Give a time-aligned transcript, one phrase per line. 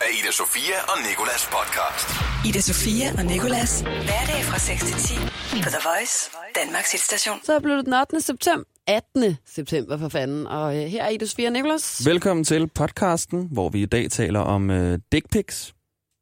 [0.00, 2.08] af Ida Sofia og Nikolas podcast.
[2.48, 3.80] Ida Sofia og Nikolas.
[3.80, 5.14] Hverdag fra 6 til 10
[5.64, 6.30] på The Voice,
[6.60, 7.36] Danmarks hitstation.
[7.44, 8.20] Så blev det den 8.
[8.20, 8.64] september.
[8.86, 9.36] 18.
[9.46, 10.46] september for fanden.
[10.46, 12.06] Og øh, her er Ida Sofia og Nikolas.
[12.06, 15.74] Velkommen til podcasten, hvor vi i dag taler om øh, dick pics.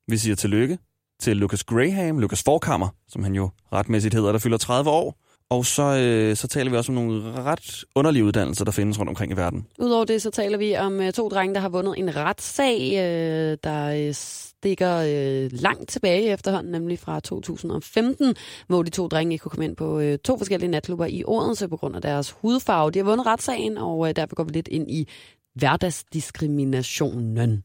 [0.08, 0.78] Vi siger tillykke
[1.20, 5.14] til Lucas Graham, Lucas Forkammer, som han jo retmæssigt hedder, der fylder 30 år.
[5.50, 9.08] Og så, øh, så taler vi også om nogle ret underlige uddannelser, der findes rundt
[9.08, 9.66] omkring i verden.
[9.78, 13.56] Udover det, så taler vi om øh, to drenge, der har vundet en retssag, øh,
[13.64, 18.34] der øh, stikker øh, langt tilbage efterhånden, nemlig fra 2015,
[18.66, 21.68] hvor de to drenge ikke kunne komme ind på øh, to forskellige natklubber i Odense
[21.68, 22.90] på grund af deres hudfarve.
[22.90, 25.08] De har vundet retssagen, og øh, derfor går vi lidt ind i
[25.54, 27.64] hverdagsdiskriminationen.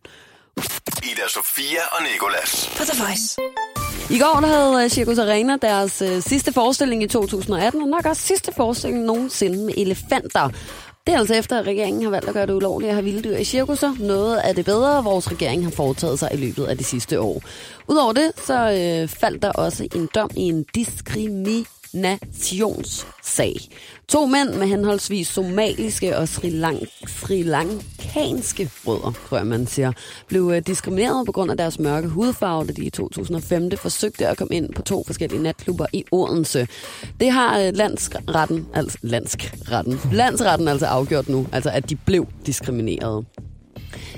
[1.04, 2.70] Ida Sofia og Nikolas.
[2.78, 3.38] På The Voice.
[4.14, 8.06] I går der havde øh, Circus Arena deres øh, sidste forestilling i 2018, og nok
[8.06, 10.50] også sidste forestilling nogensinde med elefanter.
[11.08, 13.30] Det er altså efter, at regeringen har valgt at gøre det ulovligt at have vilde
[13.30, 13.96] dyr i cirkusser.
[14.00, 17.42] Noget af det bedre, vores regering har foretaget sig i løbet af de sidste år.
[17.88, 23.56] Udover det, så øh, faldt der også en dom i en diskriminationssag.
[24.10, 29.68] To mænd med henholdsvis somaliske og sri, Lank sri Lank- lankanske rødder, tror jeg man
[29.68, 29.92] siger,
[30.28, 34.38] blev øh, diskrimineret på grund af deres mørke hudfarve, da de i 2005 forsøgte at
[34.38, 36.68] komme ind på to forskellige natklubber i Odense.
[37.20, 43.26] Det har øh, landsretten, altså landsretten, landsretten altså afgjort nu, altså at de blev diskrimineret.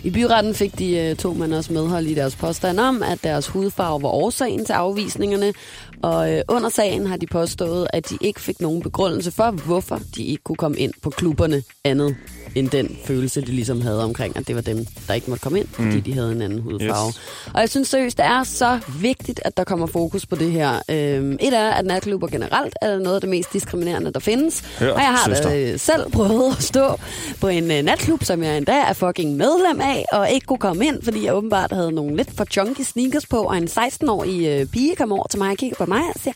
[0.03, 3.47] I byretten fik de øh, to mænd også medhold i deres påstand om, at deres
[3.47, 5.53] hudfarve var årsagen til afvisningerne,
[6.01, 10.23] og under sagen har de påstået, at de ikke fik nogen begrundelse for, hvorfor de
[10.23, 12.15] ikke kunne komme ind på klubberne andet
[12.55, 15.59] end den følelse, de ligesom havde omkring, at det var dem, der ikke måtte komme
[15.59, 16.01] ind, fordi mm.
[16.01, 17.07] de havde en anden hudfarve.
[17.07, 17.51] Yes.
[17.53, 20.81] Og jeg synes seriøst, det er så vigtigt, at der kommer fokus på det her.
[20.89, 24.63] Øhm, et er, at natklubber generelt er noget af det mest diskriminerende, der findes.
[24.79, 25.49] Hør, og jeg har søster.
[25.49, 26.99] da øh, selv prøvet at stå
[27.41, 30.85] på en øh, natklub, som jeg endda er fucking medlem af, og ikke kunne komme
[30.85, 34.65] ind, fordi jeg åbenbart havde nogle lidt for chunky sneakers på, og en 16-årig øh,
[34.65, 36.33] pige kom over til mig og kigger på mig og siger,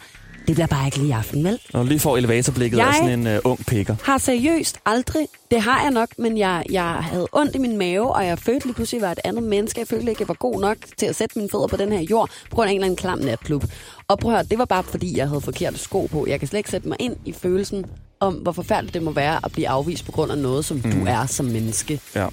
[0.50, 1.60] det bliver bare ikke lige i aften, vel?
[1.74, 3.96] Og lige får elevatorblikket Jeg- af sådan en øh, ung pikker.
[4.04, 8.12] har seriøst aldrig, det har jeg nok, men jeg, jeg havde ondt i min mave,
[8.16, 9.80] og jeg følte lige pludselig, at jeg var et andet menneske.
[9.80, 11.92] Jeg følte ikke, at jeg var god nok til at sætte mine fødder på den
[11.92, 13.64] her jord, på grund af en eller anden klam natklub.
[14.08, 16.26] Og prøv at høre, det var bare fordi, jeg havde forkerte sko på.
[16.28, 17.86] Jeg kan slet ikke sætte mig ind i følelsen
[18.20, 20.92] om, hvor forfærdeligt det må være at blive afvist på grund af noget, som mm.
[20.92, 22.00] du er som menneske.
[22.16, 22.28] Ja.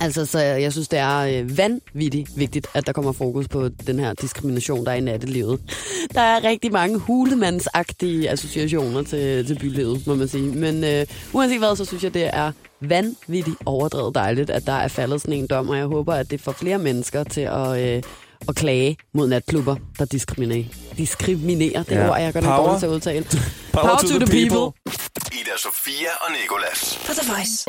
[0.00, 3.98] Altså, så jeg synes, det er øh, vanvittigt vigtigt, at der kommer fokus på den
[3.98, 5.60] her diskrimination, der er i nattelivet.
[6.14, 10.42] Der er rigtig mange hulemandsagtige associationer til, til bylivet, må man sige.
[10.54, 14.88] Men øh, uanset hvad, så synes jeg, det er vanvittigt overdrevet dejligt, at der er
[14.88, 18.02] faldet sådan en dom, og jeg håber, at det får flere mennesker til at, øh,
[18.48, 20.64] at klage mod natklubber, der diskriminerer.
[20.96, 22.10] Diskriminerer, det Ja.
[22.10, 22.62] ord, jeg gør det Power.
[22.62, 23.24] dårligt til at udtale.
[23.72, 24.18] Power to the
[24.48, 24.80] people.
[25.40, 26.98] Ida Sofia og Nikolas.
[27.06, 27.64] På The Voice.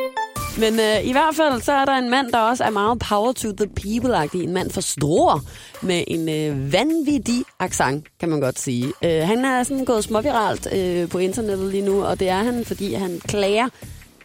[0.60, 3.32] Men øh, i hvert fald, så er der en mand, der også er meget power
[3.32, 4.44] to the people-agtig.
[4.44, 5.42] En mand for store,
[5.82, 8.94] med en øh, vanvittig accent, kan man godt sige.
[9.04, 12.66] Øh, han er sådan gået småviralt øh, på internettet lige nu, og det er han,
[12.66, 13.68] fordi han klager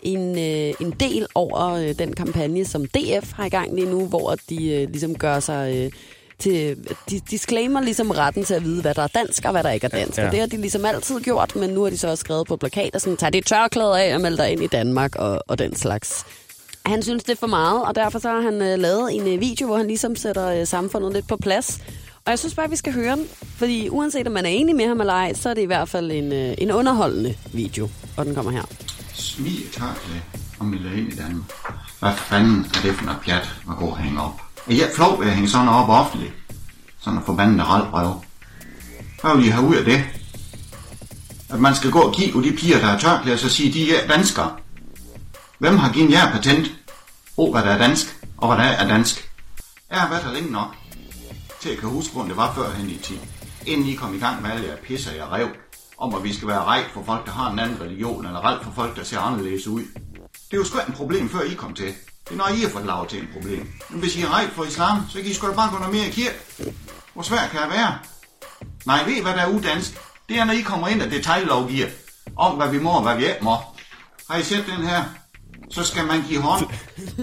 [0.02, 4.06] en, øh, en del over øh, den kampagne, som DF har i gang lige nu,
[4.06, 5.76] hvor de øh, ligesom gør sig...
[5.76, 5.90] Øh,
[6.38, 6.76] til,
[7.10, 9.84] de disclaimer ligesom retten til at vide, hvad der er dansk og hvad der ikke
[9.84, 10.18] er dansk.
[10.18, 10.26] Ja.
[10.26, 12.56] Og det har de ligesom altid gjort, men nu har de så også skrevet på
[12.56, 15.76] plakater, sådan, tag dit tørklæde af og meld dig ind i Danmark og, og den
[15.76, 16.24] slags.
[16.86, 19.40] Han synes, det er for meget, og derfor så har han øh, lavet en øh,
[19.40, 21.80] video, hvor han ligesom sætter øh, samfundet lidt på plads.
[22.24, 23.26] Og jeg synes bare, vi skal høre den,
[23.56, 25.88] fordi uanset om man er enig med ham eller ej, så er det i hvert
[25.88, 28.62] fald en, øh, en underholdende video, og den kommer her.
[29.14, 30.20] Smig et tørklæde
[30.58, 31.52] og melder ind i Danmark.
[32.00, 34.45] Hvad fanden er det for noget pjat at gå og hænge op?
[34.66, 36.32] Er jeg flov ved at hænge sådan op offentligt?
[37.00, 38.22] Sådan en forbandet raldbrev.
[39.22, 40.04] Hvad vil I have ud af det?
[41.50, 43.96] At man skal gå og kigge på de piger, der har tørklæder, så sige, de
[43.96, 44.56] er danskere.
[45.58, 46.72] Hvem har givet jer patent?
[47.36, 49.30] O, hvad der er dansk, og hvad der er dansk.
[49.90, 50.74] Jeg har været her længe nok,
[51.60, 53.18] til at kan huske, hvordan det var førhen i tid.
[53.66, 55.48] Inden I kom i gang med alle jer pisser, jeg rev,
[55.98, 58.64] om at vi skal være rejt for folk, der har en anden religion, eller rejt
[58.64, 59.82] for folk, der ser anderledes ud.
[60.22, 61.94] Det er jo sgu et problem, før I kom til.
[62.28, 63.72] Det er når I har fået lavet til en problem.
[63.90, 65.94] Men hvis I er rej for islam, så kan I sgu da bare gå noget
[65.94, 66.36] mere i kirke.
[67.14, 67.98] Hvor svært kan det være?
[68.86, 69.98] Nej, ved I, hvad der er udansk?
[70.28, 71.86] Det er, når I kommer ind og detaljlovgiver
[72.36, 73.56] om, hvad vi må og hvad vi ikke må.
[74.30, 75.04] Har I set den her?
[75.70, 76.66] Så skal man give hånd.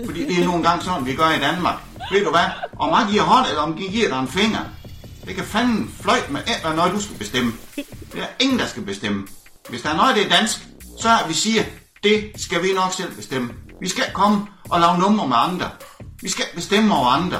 [0.05, 1.75] Fordi det er nogle gange sådan, vi gør i Danmark.
[2.11, 2.45] Ved du hvad?
[2.79, 4.59] Om man giver hånd, eller om de giver dig en finger.
[5.25, 7.53] Det kan fanden fløjt med et eller noget, du skal bestemme.
[7.75, 9.27] Det er ingen, der skal bestemme.
[9.69, 10.67] Hvis der er noget, der er dansk,
[11.01, 11.63] så er vi siger,
[12.03, 13.53] det skal vi nok selv bestemme.
[13.81, 15.69] Vi skal komme og lave numre med andre.
[16.21, 17.39] Vi skal ikke bestemme over andre.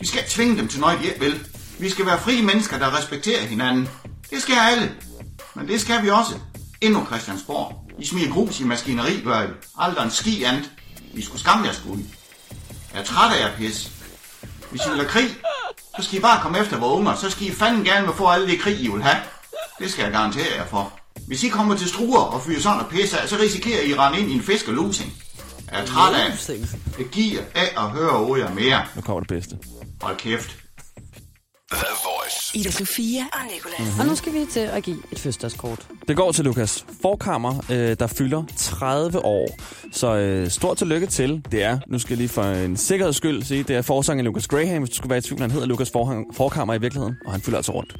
[0.00, 1.46] Vi skal ikke tvinge dem til noget, de ikke vil.
[1.78, 3.88] Vi skal være frie mennesker, der respekterer hinanden.
[4.30, 4.94] Det skal alle.
[5.54, 6.34] Men det skal vi også.
[6.80, 7.90] Endnu Christiansborg.
[7.98, 9.46] I smiger grus i maskineri, gør I.
[9.78, 10.70] Aldrig en ski andet.
[11.14, 12.04] Vi skulle skamme jer skulle.
[12.92, 13.90] Jeg er træt af jer pis.
[14.70, 15.36] Hvis I vil have krig,
[15.96, 17.14] så skal I bare komme efter vores unger.
[17.16, 19.22] Så skal I fanden gerne med få alle det krig, I vil have.
[19.78, 20.92] Det skal jeg garantere jer for.
[21.26, 23.98] Hvis I kommer til struer og fyrer sådan og pisse af, så risikerer I at
[23.98, 25.12] rende ind i en fiskelusing.
[25.72, 26.56] Jeg er træt af.
[26.98, 28.80] Det giver af at høre over jer mere.
[28.96, 29.58] Nu kommer det bedste.
[30.02, 30.56] Hold kæft.
[31.72, 32.58] The Voice.
[32.58, 33.78] Ida Sofia og Nicolas.
[33.78, 34.00] Mm-hmm.
[34.00, 35.86] Og nu skal vi til at give et fødselsdagskort.
[36.08, 39.48] Det går til Lukas Forkammer, øh, der fylder 30 år.
[39.92, 41.44] Så øh, stort tillykke til.
[41.52, 44.48] Det er, nu skal jeg lige for en sikkerheds skyld sige, det er forsanger Lucas
[44.48, 45.40] Graham, hvis du skulle være i tvivl.
[45.40, 47.96] Han hedder Lukas Forhang- Forkammer i virkeligheden, og han fylder altså rundt.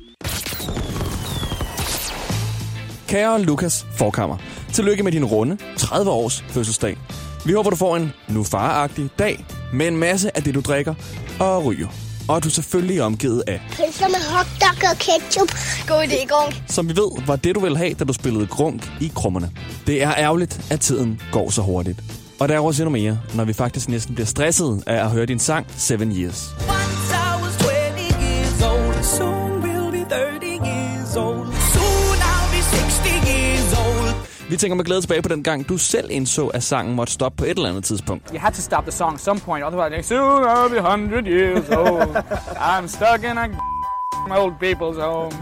[3.09, 4.37] Kære Lukas Forkammer,
[4.73, 6.99] tillykke med din runde 30 års fødselsdag.
[7.47, 10.95] Vi håber, du får en nu faragtig dag med en masse af det, du drikker
[11.41, 11.87] og ryger.
[12.29, 15.55] Og at du selvfølgelig er omgivet af Pølser med hotdog og ketchup.
[15.89, 16.55] God idé, Gong.
[16.69, 19.51] som vi ved, var det, du ville have, da du spillede grunk i krummerne.
[19.87, 22.01] Det er ærgerligt, at tiden går så hurtigt.
[22.41, 25.27] Og der er også endnu mere, når vi faktisk næsten bliver stresset af at høre
[25.27, 26.49] din sang Seven Years.
[26.53, 27.69] Once I was 20
[28.23, 29.42] years old, soon
[34.53, 37.37] Vi tænker med glæde tilbage på den gang, du selv indså, at sangen måtte stoppe
[37.37, 38.31] på et eller andet tidspunkt.
[38.31, 41.27] You had to stop the song at some point, otherwise, like, soon I'll be 100
[41.27, 42.17] years old.
[42.57, 43.49] I'm stuck in a
[44.41, 45.33] old people's home.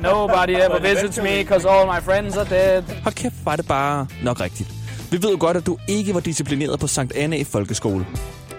[0.00, 2.82] Nobody ever visits me, because all my friends are dead.
[3.02, 4.68] Hold kæft, var det bare nok rigtigt.
[5.10, 8.06] Vi ved jo godt, at du ikke var disciplineret på Sankt Anne i folkeskole.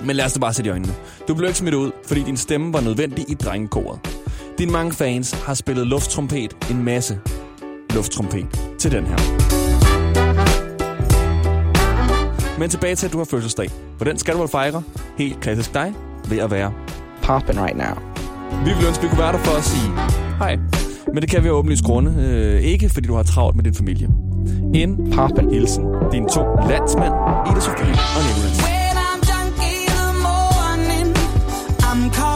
[0.02, 0.94] Men lad os da bare sætte i øjnene.
[1.28, 4.00] Du blev ikke smidt ud, fordi din stemme var nødvendig i drengekoret.
[4.58, 7.20] Dine mange fans har spillet lufttrompet en masse
[7.94, 8.48] lufttrompet
[8.80, 9.43] til den her.
[12.60, 13.70] Men tilbage til, at du har fødselsdag.
[13.98, 14.84] For den skal du vel fejre,
[15.18, 15.94] helt klassisk dig,
[16.30, 16.74] ved at være
[17.24, 17.96] Popping right now.
[18.66, 19.90] vi ville ønske, at vi kunne være der for at sige
[20.38, 20.58] hej.
[21.14, 22.16] Men det kan vi af åbenlyst grunde.
[22.20, 24.10] Øh, ikke fordi du har travlt med din familie.
[24.74, 25.54] En Popping.
[25.54, 27.14] hilsen dine to landsmænd,
[27.52, 28.60] Ida Sofie og Nicolás.
[28.66, 29.38] When I'm the
[31.90, 32.33] I'm calling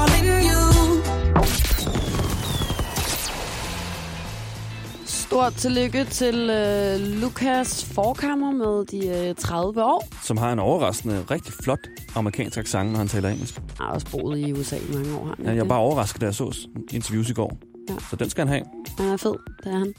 [5.38, 10.08] Stort tillykke til øh, Lukas Forkammer med de øh, 30 år.
[10.24, 11.80] Som har en overraskende, rigtig flot
[12.16, 13.56] amerikansk accent, når han taler engelsk.
[13.56, 15.26] Han har også boet i USA i mange år.
[15.26, 17.58] han Ja, jeg var bare overrasket, da jeg så interviews i går.
[17.90, 17.96] Ja.
[18.10, 18.64] Så den skal han have.
[18.98, 19.94] Han er fed, det er han.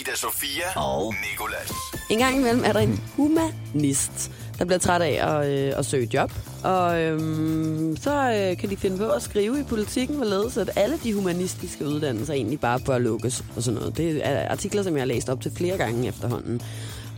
[0.00, 1.72] Ida Sofia og Nicolas.
[2.10, 6.08] En gang imellem er der en humanist, der bliver træt af at, øh, at søge
[6.14, 6.32] job.
[6.62, 8.10] Og øhm, så
[8.50, 12.34] øh, kan de finde på at skrive i politikken, hvorledes at alle de humanistiske uddannelser
[12.34, 13.96] egentlig bare bør lukkes og sådan noget.
[13.96, 16.60] Det er artikler, som jeg har læst op til flere gange efterhånden.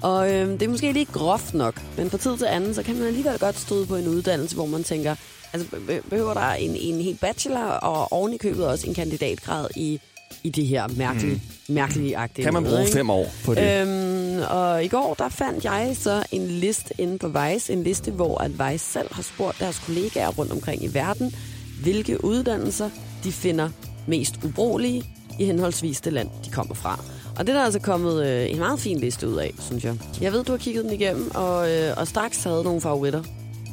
[0.03, 2.94] Og øhm, det er måske lige groft nok, men fra tid til anden, så kan
[2.99, 5.15] man alligevel godt støde på en uddannelse, hvor man tænker,
[5.53, 9.67] altså be- behøver der en, en helt bachelor og oven i købet også en kandidatgrad
[9.77, 10.00] i,
[10.43, 11.75] i det her mærkelige, mm.
[11.75, 12.97] mærkelige agtige Kan man noget, bruge ikke?
[12.97, 13.81] fem år på det?
[13.82, 17.73] Øhm, og i går, der fandt jeg så en liste inde på Vice.
[17.73, 21.35] En liste, hvor at Vice selv har spurgt deres kollegaer rundt omkring i verden,
[21.83, 22.91] hvilke uddannelser
[23.25, 23.71] de finder
[24.06, 25.05] mest ubrugelige
[25.38, 27.05] i henholdsvis det land, de kommer fra.
[27.38, 29.97] Og det er der altså kommet øh, en meget fin liste ud af, synes jeg.
[30.21, 33.23] Jeg ved, du har kigget den igennem, og, øh, og straks havde nogle favoritter.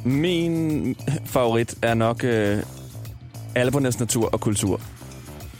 [0.04, 2.62] Min favorit er nok øh,
[3.54, 4.80] Alpernes natur og kultur.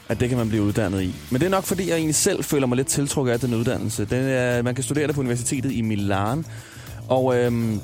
[0.08, 1.14] At det kan man blive uddannet i.
[1.30, 4.04] Men det er nok, fordi jeg egentlig selv føler mig lidt tiltrukket af den uddannelse.
[4.04, 6.44] Den er, man kan studere det på universitetet i Milan.
[7.08, 7.80] Og øhm,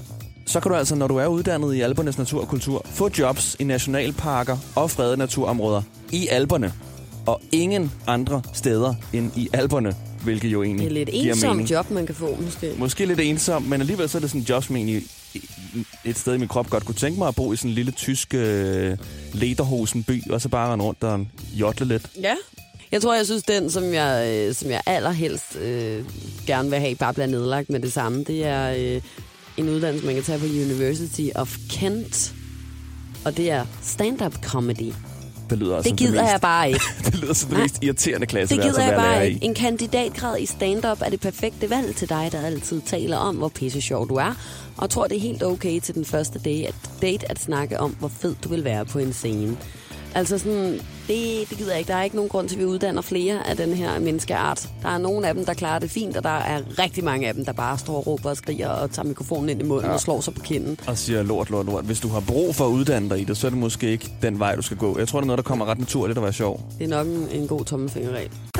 [0.46, 3.56] så kan du altså, når du er uddannet i Alpernes natur og kultur, få jobs
[3.58, 6.72] i nationalparker og fredede naturområder i Alperne.
[7.26, 11.90] Og ingen andre steder end i Alperne, hvilket jo egentlig Det er lidt ensom job,
[11.90, 12.72] man kan få, måske.
[12.78, 15.02] Måske lidt ensom, men alligevel så er det sådan en job, som egentlig
[15.34, 15.40] i-
[16.04, 17.92] et sted i min krop godt kunne tænke mig at bo i sådan en lille
[17.92, 18.96] tysk øh,
[19.32, 22.02] lederhosenby, og så bare rende rundt og jodle lidt.
[22.22, 22.34] Ja.
[22.92, 26.04] Jeg tror, jeg synes, den, som jeg, øh, som jeg allerhelst øh,
[26.46, 29.00] gerne vil have, bare bliver nedlagt med det samme, det er øh,
[29.56, 32.34] en uddannelse, man kan tage på University of Kent.
[33.24, 34.92] Og det er stand-up comedy.
[35.50, 36.80] Det lyder Det gider jeg bare ikke.
[37.04, 39.44] det lyder som det mest irriterende klasse, Det der er gider at jeg bare ikke.
[39.44, 39.48] i.
[39.48, 43.48] En kandidatgrad i stand-up er det perfekte valg til dig, der altid taler om, hvor
[43.48, 44.34] pisse sjov du er.
[44.76, 47.90] Og tror, det er helt okay til den første date at, date at snakke om,
[47.90, 49.56] hvor fed du vil være på en scene.
[50.14, 50.72] Altså sådan,
[51.08, 51.88] det, det gider jeg ikke.
[51.88, 54.68] Der er ikke nogen grund til, at vi uddanner flere af den her menneskeart.
[54.82, 57.34] Der er nogle af dem, der klarer det fint, og der er rigtig mange af
[57.34, 59.94] dem, der bare står og råber og skriger og tager mikrofonen ind i munden ja.
[59.94, 60.78] og slår sig på kinden.
[60.86, 61.84] Og siger lort, lort, lort.
[61.84, 64.12] Hvis du har brug for at uddanne dig i det, så er det måske ikke
[64.22, 64.98] den vej, du skal gå.
[64.98, 66.62] Jeg tror, det er noget, der kommer ret naturligt at være sjov.
[66.78, 67.64] Det er nok en, en god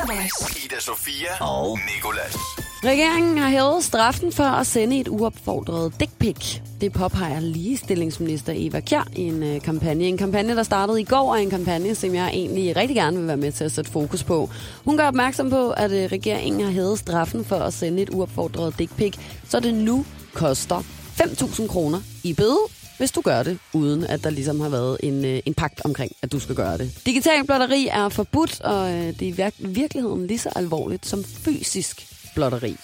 [0.06, 0.64] Voice.
[0.64, 2.59] Ida Sofia og Nicolas.
[2.84, 6.62] Regeringen har hævet straffen for at sende et uopfordret dækpik.
[6.80, 10.04] Det påpeger ligestillingsminister Eva Kjær i en øh, kampagne.
[10.04, 13.26] En kampagne, der startede i går, og en kampagne, som jeg egentlig rigtig gerne vil
[13.26, 14.50] være med til at sætte fokus på.
[14.84, 18.78] Hun gør opmærksom på, at øh, regeringen har hævet straffen for at sende et uopfordret
[18.78, 19.16] dækpik,
[19.48, 20.78] så det nu koster
[21.20, 22.58] 5.000 kroner i bøde
[22.98, 26.12] hvis du gør det, uden at der ligesom har været en, øh, en pagt omkring,
[26.22, 26.98] at du skal gøre det.
[27.06, 32.06] Digital blotteri er forbudt, og øh, det er i virkeligheden lige så alvorligt som fysisk
[32.34, 32.76] blotteri.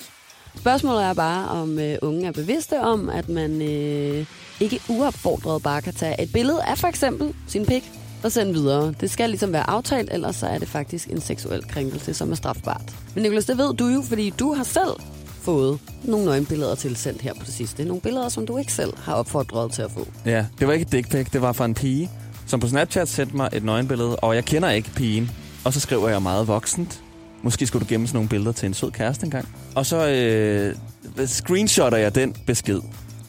[0.56, 4.26] Spørgsmålet er bare, om øh, unge er bevidste om, at man øh,
[4.60, 7.90] ikke uopfordret bare kan tage et billede af for eksempel sin pik
[8.24, 8.94] og sende videre.
[9.00, 12.34] Det skal ligesom være aftalt, ellers så er det faktisk en seksuel krænkelse, som er
[12.34, 12.82] strafbart.
[13.14, 15.00] Men Nicolas, det ved du jo, fordi du har selv
[15.42, 17.84] fået nogle nøgenbilleder tilsendt her på det sidste.
[17.84, 20.08] Nogle billeder, som du ikke selv har opfordret til at få.
[20.24, 22.10] Ja, det var ikke et dick pic, det var fra en pige,
[22.46, 25.30] som på Snapchat sendte mig et nøgenbillede, og jeg kender ikke pigen.
[25.64, 27.02] Og så skriver jeg meget voksent.
[27.46, 29.48] Måske skulle du gemme sådan nogle billeder til en sød kæreste engang.
[29.74, 32.80] Og så øh, screenshotter jeg den besked.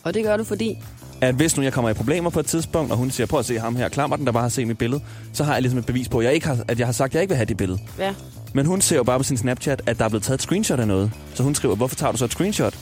[0.03, 0.77] Og det gør du, fordi
[1.21, 3.45] At hvis nu jeg kommer i problemer på et tidspunkt, og hun siger, prøv at
[3.45, 5.01] se ham her, klammer den, der bare har set mit billede,
[5.33, 7.11] så har jeg ligesom et bevis på, at jeg, ikke har, at jeg har sagt,
[7.11, 7.79] at jeg ikke vil have det billede.
[7.99, 8.13] ja,
[8.53, 10.79] Men hun ser jo bare på sin Snapchat, at der er blevet taget et screenshot
[10.79, 11.11] af noget.
[11.33, 12.77] Så hun skriver, hvorfor tager du så et screenshot?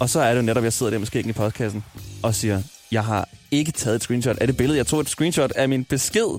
[0.00, 1.84] Og så er det jo netop, jeg sidder der med skæggen i postkassen
[2.22, 4.78] og siger, jeg har ikke taget et screenshot af det billede.
[4.78, 6.38] Jeg tog et screenshot af min besked.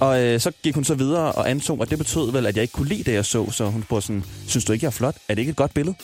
[0.00, 2.62] Og øh, så gik hun så videre og antog, at det betød vel, at jeg
[2.62, 3.50] ikke kunne lide det, jeg så.
[3.50, 5.16] Så hun spurgte sådan, synes du ikke, jeg er flot?
[5.28, 5.96] Er det ikke et godt billede?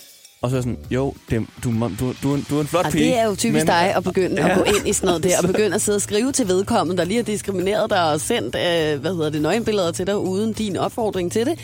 [0.42, 1.70] Og så er sådan, jo, det, du,
[2.00, 3.04] du, du, du er en flot og pige.
[3.04, 4.46] det er jo typisk men- dig at begynde ja.
[4.46, 4.52] Ja.
[4.52, 6.99] at gå ind i sådan noget der, og begynde at sidde og skrive til vedkommende,
[6.99, 10.52] der lige har diskrimineret dig og sendt, øh, hvad hedder det, nøgenbilleder til dig uden
[10.52, 11.58] din opfordring til det.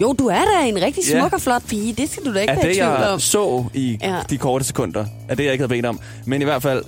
[0.00, 1.20] Jo, du er da en rigtig Ja.
[1.20, 1.92] smuk og flot pige.
[1.92, 3.20] Det skal du da ikke er være i det, tvivl jeg om.
[3.20, 4.14] så i Ja.
[4.16, 4.20] ja.
[4.30, 6.00] de korte sekunder, er det, jeg ikke havde bedt om.
[6.26, 6.84] Men i hvert fald,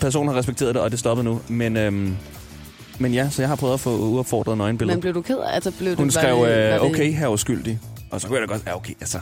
[0.00, 1.40] personen har respekteret det, og det stoppede nu.
[1.48, 2.16] Men, øhm,
[2.98, 4.96] men ja, så jeg har prøvet at få uopfordret nøgenbilleder.
[4.96, 7.30] Men blev du ked af, altså blev Hun det, var skrev, øh, okay, her er
[7.30, 7.80] uskyldig.
[8.10, 9.18] Og så kunne jeg da godt, ja okay, altså,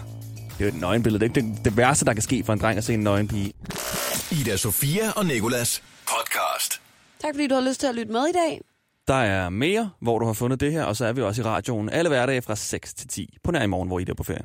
[0.59, 1.25] det er jo et nøgenbillede.
[1.25, 3.01] Det er ikke det, det værste, der kan ske for en dreng at se en
[3.01, 3.53] nøgenpige.
[4.33, 6.81] Ida Sofia og Nikolas podcast.
[7.23, 8.61] Tak fordi du har lyst til at lytte med i dag.
[9.09, 11.45] Der er mere, hvor du har fundet det her, og så er vi også i
[11.45, 13.37] radioen alle hverdage fra 6 til 10.
[13.45, 14.45] På nær i morgen, hvor I er på ferie.